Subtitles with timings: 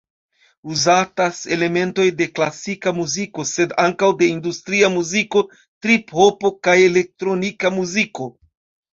[0.75, 5.43] Uzatas elementoj de klasika muziko, sed ankaŭ de industria muziko,
[5.87, 8.29] trip-hopo kaj elektronika muziko.